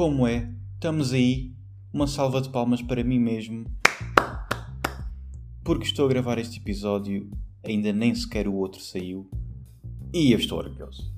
[0.00, 1.52] como é, estamos aí,
[1.92, 3.66] uma salva de palmas para mim mesmo,
[5.62, 7.30] porque estou a gravar este episódio,
[7.62, 9.28] ainda nem sequer o outro saiu,
[10.10, 11.14] e eu estou orgulhoso.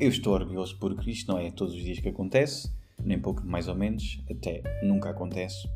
[0.00, 2.74] Eu estou orgulhoso porque isto não é todos os dias que acontece,
[3.04, 5.68] nem pouco mais ou menos, até nunca acontece,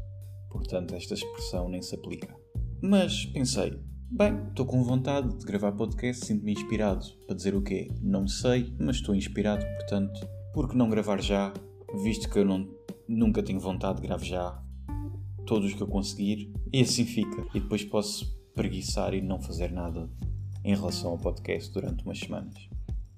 [0.50, 2.34] portanto esta expressão nem se aplica.
[2.80, 3.78] Mas pensei,
[4.10, 7.92] bem, estou com vontade de gravar podcast, sinto-me inspirado para dizer o quê?
[8.00, 11.52] Não sei, mas estou inspirado, portanto, por que não gravar já,
[11.94, 12.68] visto que eu não,
[13.08, 14.62] nunca tenho vontade de gravar já
[15.46, 17.46] todos os que eu conseguir, e assim fica.
[17.54, 20.10] E depois posso preguiçar e não fazer nada
[20.64, 22.68] em relação ao podcast durante umas semanas.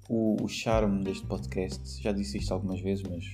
[0.07, 3.25] O, o charme deste podcast, já disse isto algumas vezes, mas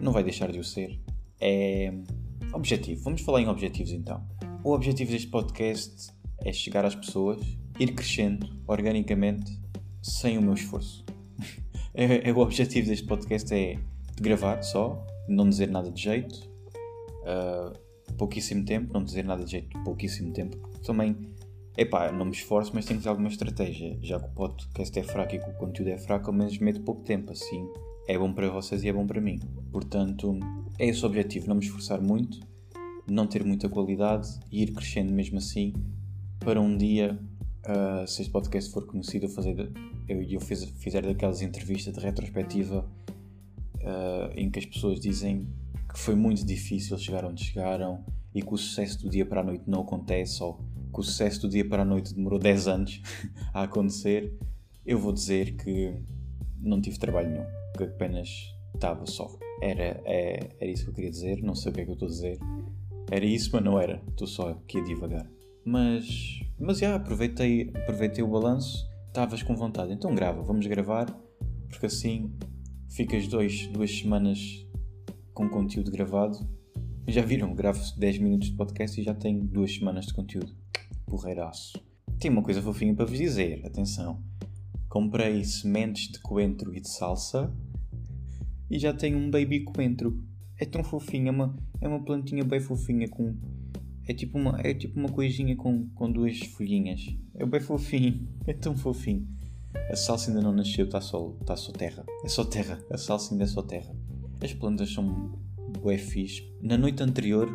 [0.00, 0.98] não vai deixar de o ser,
[1.40, 1.92] é
[2.52, 3.02] objetivo.
[3.02, 4.26] Vamos falar em objetivos então.
[4.64, 6.12] O objetivo deste podcast
[6.44, 7.40] é chegar às pessoas,
[7.78, 9.60] ir crescendo organicamente,
[10.02, 11.04] sem o meu esforço.
[11.94, 13.78] é, é, o objetivo deste podcast é
[14.14, 16.48] de gravar só, não dizer nada de jeito,
[17.22, 17.78] uh,
[18.16, 21.16] pouquíssimo tempo, não dizer nada de jeito, pouquíssimo tempo, também,
[21.76, 25.02] epá, não me esforço, mas tenho que ter alguma estratégia, já que o podcast é
[25.02, 27.66] fraco e que o conteúdo é fraco, ao menos meto pouco tempo, assim
[28.06, 29.38] é bom para vocês e é bom para mim.
[29.70, 30.38] Portanto,
[30.78, 32.40] é esse o objetivo, não me esforçar muito,
[33.06, 35.72] não ter muita qualidade e ir crescendo mesmo assim,
[36.40, 37.18] para um dia,
[37.66, 39.72] uh, se este podcast for conhecido, eu, fazer,
[40.08, 42.84] eu, eu fiz, fizer daquelas entrevistas de retrospectiva
[43.82, 45.48] uh, em que as pessoas dizem
[45.92, 49.44] que foi muito difícil chegar onde chegaram e que o sucesso do dia para a
[49.44, 50.60] noite não acontece ou
[50.92, 53.02] que o sucesso do dia para a noite demorou 10 anos
[53.52, 54.36] a acontecer,
[54.84, 55.94] eu vou dizer que
[56.60, 58.28] não tive trabalho nenhum, que apenas
[58.74, 59.30] estava só.
[59.60, 61.94] Era, é, era isso que eu queria dizer, não sei o que é que eu
[61.94, 62.38] estou a dizer.
[63.10, 64.02] Era isso, mas não era.
[64.08, 65.26] Estou só aqui a divagar.
[65.64, 71.06] Mas, mas já, aproveitei, aproveitei o balanço, estavas com vontade, então grava, vamos gravar,
[71.68, 72.32] porque assim
[72.94, 74.66] ficas dois, duas semanas
[75.32, 76.38] com conteúdo gravado.
[77.08, 80.54] Já viram, gravo 10 minutos de podcast e já tenho duas semanas de conteúdo.
[81.06, 81.82] Porreiraço.
[82.20, 84.22] Tenho uma coisa fofinha para vos dizer, atenção.
[84.88, 87.52] Comprei sementes de coentro e de salsa
[88.70, 90.22] e já tenho um baby coentro.
[90.58, 93.34] É tão fofinho, é uma, é uma plantinha bem fofinha com.
[94.06, 97.00] É tipo uma, é tipo uma coisinha com, com duas folhinhas.
[97.34, 99.26] É bem fofinho, é tão fofinho.
[99.90, 102.04] A salsa ainda não nasceu, está só, tá só terra.
[102.24, 103.94] É só terra, a salsa ainda é só terra.
[104.40, 105.38] As plantas são
[105.80, 106.50] bué fixe.
[106.60, 107.48] Na noite anterior,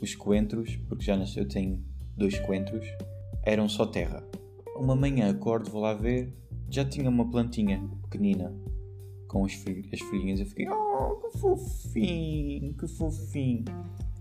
[0.00, 1.82] os coentros, porque já nasceu, tenho
[2.16, 2.86] dois coentros,
[3.44, 4.22] eram só terra.
[4.76, 6.32] Uma manhã acordo, vou lá ver,
[6.70, 8.54] já tinha uma plantinha pequenina
[9.28, 9.52] com as,
[9.92, 10.40] as folhinhas.
[10.40, 13.64] Eu fiquei, oh, que fofinho, que fofinho.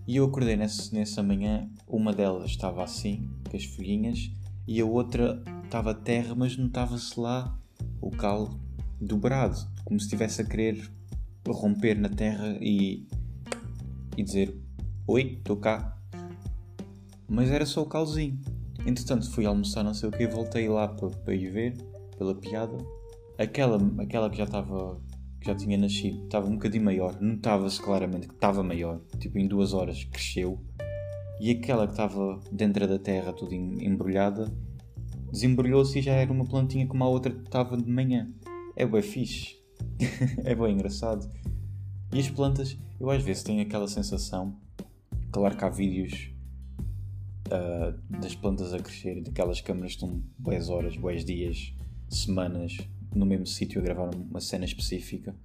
[0.06, 4.31] E eu acordei nessa, nessa manhã, uma delas estava assim, com as folhinhas,
[4.68, 7.57] e a outra estava terra, mas notava-se lá
[8.01, 8.50] o cal
[9.00, 10.91] dobrado, como se estivesse a querer
[11.47, 13.07] romper na terra e,
[14.18, 14.57] e dizer:
[15.07, 15.97] Oi, estou cá.
[17.28, 18.40] Mas era só o calzinho.
[18.85, 21.78] Entretanto, fui almoçar, não sei o que, voltei lá para, para ir ver,
[22.18, 22.78] pela piada.
[23.38, 25.01] Aquela, aquela que já estava,
[25.40, 29.47] que já tinha nascido, estava um bocadinho maior, notava-se claramente que estava maior, tipo em
[29.47, 30.59] duas horas cresceu.
[31.39, 34.51] E aquela que estava dentro da terra, toda embrulhada,
[35.31, 38.31] desembrulhou-se e já era uma plantinha como a outra que estava de manhã.
[38.75, 39.57] É bem fixe.
[40.44, 41.29] é bem engraçado.
[42.13, 44.55] E as plantas, eu às vezes tenho aquela sensação.
[45.31, 46.29] Claro que há vídeos
[47.47, 51.73] uh, das plantas a crescer, daquelas câmaras que estão boas horas, boas dias,
[52.07, 52.77] semanas
[53.15, 55.35] no mesmo sítio a gravar uma cena específica.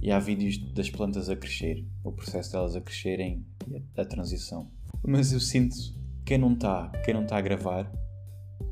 [0.00, 4.04] E há vídeos das plantas a crescer, o processo delas a crescerem e a, a
[4.04, 4.70] transição.
[5.06, 5.76] Mas eu sinto
[6.24, 7.90] quem não está, quem não está a gravar,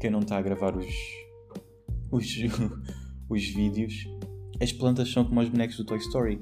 [0.00, 0.94] quem não está a gravar os,
[2.10, 2.26] os,
[3.28, 4.06] os vídeos,
[4.60, 6.41] as plantas são como os bonecos do Toy Story.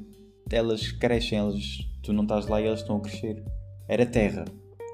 [0.50, 3.44] Elas crescem, elas, tu não estás lá e elas estão a crescer.
[3.88, 4.44] Era terra,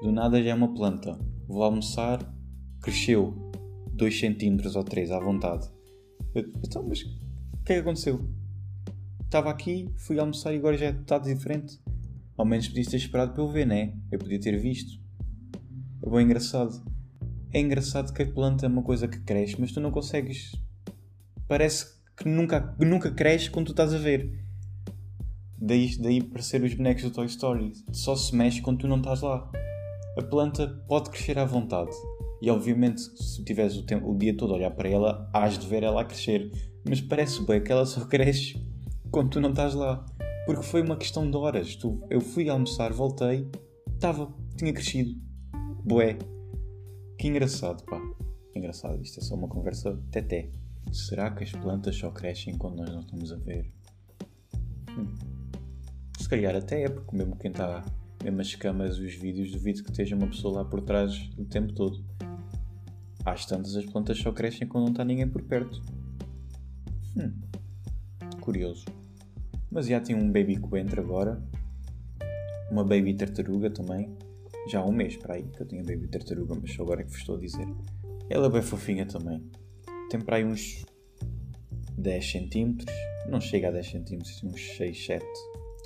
[0.01, 1.17] do nada já é uma planta.
[1.47, 2.19] Vou almoçar,
[2.81, 3.33] cresceu
[3.93, 5.69] 2 cm ou 3 à vontade.
[6.35, 8.27] Então, mas o que é que aconteceu?
[9.23, 11.80] Estava aqui, fui almoçar e agora já está diferente.
[12.41, 13.93] Ao menos podias ter esperado para eu ver, né?
[14.11, 14.99] Eu podia ter visto.
[16.03, 16.83] É bem engraçado.
[17.53, 20.51] É engraçado que a planta é uma coisa que cresce, mas tu não consegues.
[21.47, 24.43] Parece que nunca, nunca cresce quando tu estás a ver.
[25.55, 27.73] Daí, daí parecer os bonecos do Toy Story.
[27.91, 29.47] Só se mexe quando tu não estás lá.
[30.17, 31.91] A planta pode crescer à vontade.
[32.41, 35.67] E obviamente, se tiveres o, tempo, o dia todo a olhar para ela, has de
[35.67, 36.51] ver ela a crescer.
[36.89, 38.59] Mas parece bem que ela só cresce
[39.11, 40.03] quando tu não estás lá.
[40.45, 41.77] Porque foi uma questão de horas.
[42.09, 43.49] Eu fui almoçar, voltei,
[43.93, 45.19] estava, tinha crescido.
[45.83, 46.17] Bué.
[47.17, 48.01] Que engraçado, pá.
[48.55, 50.49] Engraçado, isto é só uma conversa teté.
[50.91, 53.71] Será que as plantas só crescem quando nós não estamos a ver?
[54.97, 55.15] Hum.
[56.19, 57.85] Se calhar até é, porque mesmo quem está,
[58.23, 61.73] mesmo as camas, os vídeos, duvido que esteja uma pessoa lá por trás o tempo
[61.73, 62.03] todo.
[63.23, 65.81] Às tantas as plantas só crescem quando não está ninguém por perto.
[67.15, 67.39] Hum,
[68.41, 68.85] curioso.
[69.71, 71.41] Mas já tem um baby coentro agora.
[72.69, 74.15] Uma baby tartaruga também.
[74.67, 77.03] Já há um mês para aí que eu tenho baby tartaruga, mas só agora é
[77.03, 77.67] que vos estou a dizer.
[78.29, 79.41] Ela é bem fofinha também.
[80.09, 80.85] Tem para aí uns
[81.97, 82.95] 10 centímetros.
[83.29, 85.25] Não chega a 10 centímetros, uns 6, 7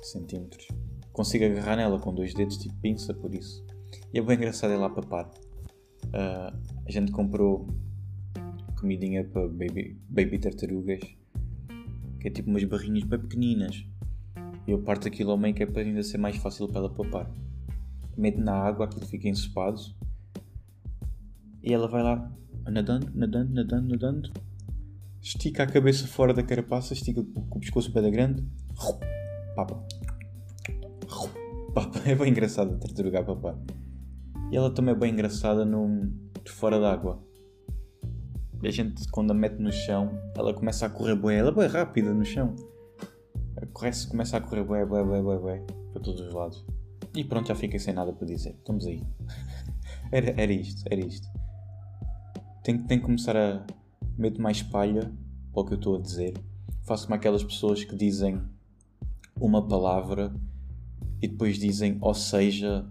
[0.02, 0.68] centímetros.
[1.12, 3.64] Consigo agarrar nela com dois dedos, tipo pinça, por isso.
[4.12, 5.30] E é bem engraçado ela a papar.
[6.06, 6.56] Uh,
[6.86, 7.66] a gente comprou
[8.78, 11.00] comidinha para baby, baby tartarugas,
[12.26, 13.86] que é tipo umas barrinhas bem pequeninas.
[14.66, 17.30] Eu parto aquilo ao meio que é para ainda ser mais fácil para ela papar.
[18.16, 19.80] Mete na água, aquilo fica ensopado.
[21.62, 22.28] E ela vai lá
[22.64, 24.32] nadando, nadando, nadando, nadando.
[25.22, 28.44] Estica a cabeça fora da carapaça, estica com o pescoço da grande.
[29.54, 29.86] Papa.
[31.74, 32.00] Papa.
[32.06, 33.56] É bem engraçado a tartaruga a papar.
[34.50, 36.10] E ela também é bem engraçada no,
[36.42, 37.22] de fora d'água.
[38.66, 41.36] A gente, quando a mete no chão, ela começa a correr bué.
[41.36, 42.56] Ela é bem rápida no chão.
[43.72, 46.64] Corre começa a correr bué, bué, bué, bué, bué, para todos os lados.
[47.14, 48.56] E pronto, já fiquei sem nada para dizer.
[48.58, 49.04] Estamos aí.
[50.10, 51.28] era, era isto, era isto.
[52.64, 53.64] Tenho, tenho que começar a
[54.18, 55.12] meter mais palha
[55.52, 56.34] para o que eu estou a dizer.
[56.82, 58.42] Faço como aquelas pessoas que dizem
[59.40, 60.34] uma palavra
[61.22, 62.84] e depois dizem ou seja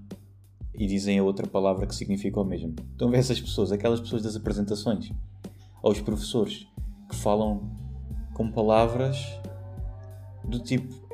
[0.74, 2.75] e dizem a outra palavra que significa o mesmo.
[2.92, 5.12] Estão a ver essas pessoas, aquelas pessoas das apresentações,
[5.85, 6.67] ou os professores
[7.07, 7.69] que falam
[8.33, 9.17] com palavras
[10.43, 11.07] do tipo.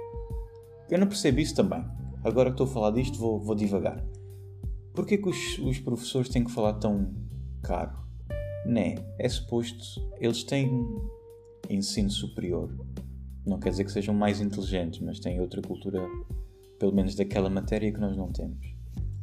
[0.90, 1.84] Eu não percebo isso também.
[2.24, 4.02] Agora que estou a falar disto, vou, vou divagar.
[4.94, 7.14] Porquê que os, os professores têm que falar tão
[7.62, 8.00] caro?
[8.66, 10.02] Né, é suposto.
[10.22, 10.88] Eles têm
[11.70, 12.74] ensino superior.
[13.46, 16.00] Não quer dizer que sejam mais inteligentes, mas têm outra cultura,
[16.80, 18.74] pelo menos daquela matéria que nós não temos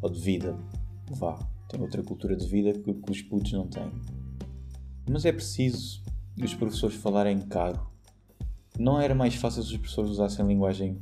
[0.02, 0.58] ou de vida.
[1.10, 1.38] Vá,
[1.70, 3.90] tem outra cultura de vida que, que os putos não têm.
[5.08, 6.02] Mas é preciso
[6.42, 7.80] os professores falarem caro.
[8.78, 11.00] Não era mais fácil se os professores usassem linguagem.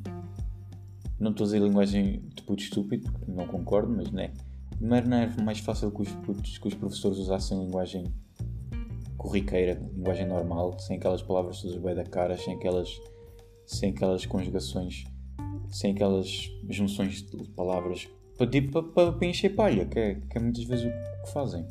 [1.19, 4.33] Não estou a dizer linguagem de puto estúpido, não concordo, mas não é.
[4.81, 8.05] Não era mais fácil que os, putos, que os professores usassem linguagem
[9.17, 13.01] corriqueira, linguagem normal, sem aquelas palavras todas bem da cara, sem aquelas,
[13.67, 15.05] sem aquelas conjugações,
[15.71, 20.41] sem aquelas junções de palavras para, tipo, para, para encher palha, que é, que é
[20.41, 21.67] muitas vezes o que fazem.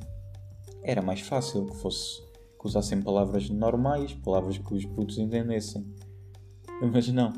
[0.83, 2.24] Era mais fácil que fosse
[2.65, 5.85] que usassem palavras normais, palavras que os putos entendessem.
[6.91, 7.31] Mas não.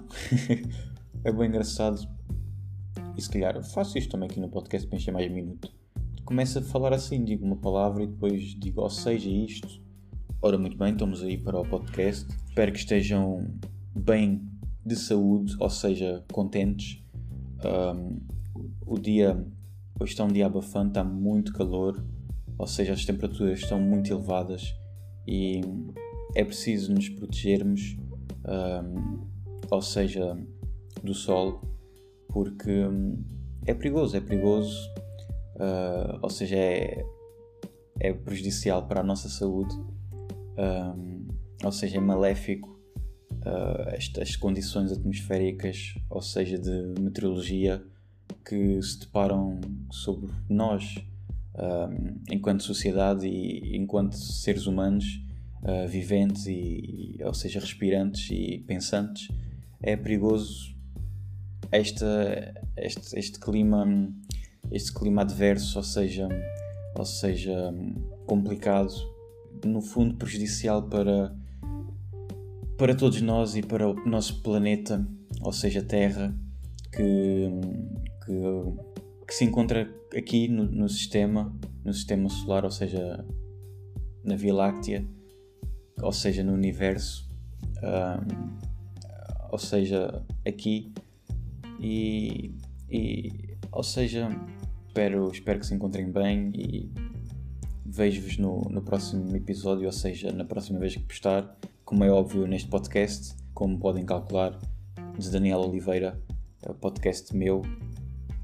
[1.24, 2.08] é bem engraçado.
[3.18, 5.70] E se calhar faço isto também aqui no podcast para encher mais minuto.
[6.24, 9.82] Começo a falar assim, digo uma palavra e depois digo, ou seja, isto.
[10.42, 12.26] Ora, muito bem, estamos aí para o podcast.
[12.48, 13.46] Espero que estejam
[13.94, 14.42] bem
[14.86, 17.04] de saúde, ou seja, contentes.
[17.66, 18.22] Um,
[18.86, 19.46] o dia
[20.00, 22.02] hoje está um dia abafante, está muito calor,
[22.58, 24.74] ou seja, as temperaturas estão muito elevadas
[25.28, 25.62] e
[26.36, 27.98] é preciso nos protegermos,
[28.46, 29.20] um,
[29.70, 30.38] ou seja,
[31.04, 31.62] do sol,
[32.30, 33.24] porque um,
[33.66, 34.90] é perigoso, é perigoso,
[35.56, 37.06] uh, ou seja, é,
[38.00, 39.76] é prejudicial para a nossa saúde,
[40.58, 41.28] um,
[41.64, 42.80] ou seja, é maléfico
[43.46, 47.84] uh, estas condições atmosféricas, ou seja, de meteorologia
[48.46, 49.60] que se deparam
[49.92, 50.96] sobre nós
[51.56, 55.22] uh, enquanto sociedade e enquanto seres humanos
[55.68, 59.28] uh, viventes e, ou seja, respirantes e pensantes,
[59.82, 60.76] é perigoso
[61.72, 62.06] este,
[62.78, 63.86] este clima
[64.72, 66.28] este clima adverso, ou seja,
[66.96, 67.74] ou seja,
[68.26, 68.94] complicado,
[69.66, 71.36] no fundo prejudicial para
[72.78, 75.08] para todos nós e para o nosso planeta,
[75.42, 76.36] ou seja, Terra,
[76.92, 77.50] que
[78.26, 78.34] que,
[79.26, 83.26] que se encontra aqui no, no, sistema, no sistema solar, ou seja,
[84.24, 85.08] na Via Láctea,
[86.02, 87.30] ou seja, no universo,
[89.52, 90.94] ou seja, aqui,
[91.80, 92.56] e,
[92.90, 94.30] e ou seja,
[94.88, 96.92] espero, espero que se encontrem bem e
[97.86, 102.46] vejo-vos no, no próximo episódio, ou seja, na próxima vez que postar, como é óbvio
[102.48, 104.60] neste podcast, como podem calcular,
[105.18, 106.20] de Daniel Oliveira,
[106.62, 107.62] é podcast meu,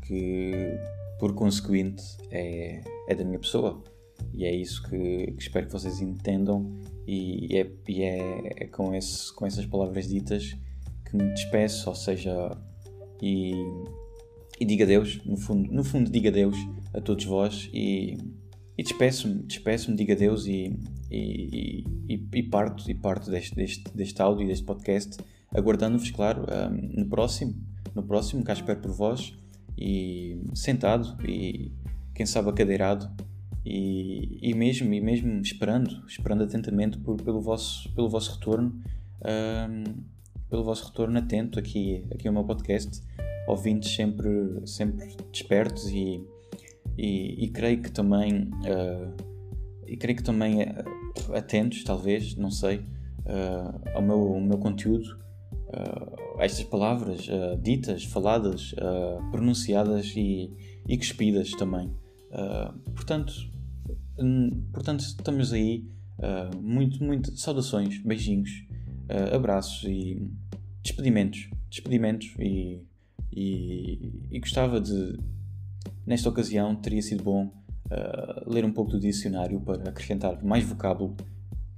[0.01, 0.77] que
[1.19, 3.81] por consequente é, é da minha pessoa.
[4.33, 6.71] E é isso que, que espero que vocês entendam.
[7.05, 10.55] E é, e é, é com, esse, com essas palavras ditas
[11.05, 12.57] que me despeço, ou seja,
[13.21, 13.53] e,
[14.59, 16.57] e diga Deus, no fundo, no fundo diga Deus
[16.93, 18.17] a todos vós e,
[18.77, 20.79] e despeço-me, despeço-me, diga Deus e,
[21.11, 25.17] e, e, e, parto, e parto deste, deste, deste áudio deste podcast,
[25.53, 27.53] aguardando-vos, claro, um, no próximo
[27.95, 29.33] no próximo, cá espero por vós,
[29.77, 31.71] e sentado, e
[32.13, 33.09] quem sabe acadeirado,
[33.65, 38.81] e, e mesmo, e mesmo esperando, esperando atentamente por, pelo, vosso, pelo vosso retorno,
[39.69, 40.03] um,
[40.49, 43.01] pelo vosso retorno atento aqui, aqui ao meu podcast,
[43.47, 46.23] ouvintes sempre, sempre despertos e,
[46.97, 49.33] e, e creio que também uh,
[49.87, 55.21] e creio que também uh, atentos, talvez, não sei, uh, ao, meu, ao meu conteúdo,
[56.37, 57.27] a estas palavras
[57.59, 58.75] ditas, faladas,
[59.31, 60.51] pronunciadas e,
[60.87, 61.91] e cuspidas também.
[62.93, 63.33] portanto,
[64.71, 65.85] portanto, estamos aí.
[66.61, 68.49] muito, muito saudações, beijinhos,
[69.33, 70.29] abraços e
[70.83, 71.49] despedimentos.
[71.69, 72.83] Despedimentos e
[73.35, 75.19] e, e gostava de,
[76.05, 81.15] nesta ocasião, teria sido bom uh, ler um pouco do dicionário para acrescentar mais vocábulo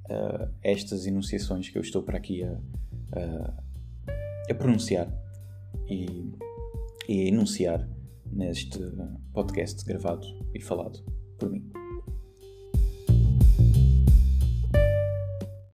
[0.09, 2.57] uh, a estas enunciações que eu estou para aqui a,
[3.13, 3.63] a,
[4.51, 5.07] a pronunciar
[5.89, 6.31] e,
[7.07, 7.87] e enunciar
[8.25, 8.79] neste
[9.33, 11.03] podcast gravado e falado
[11.37, 11.84] por mim.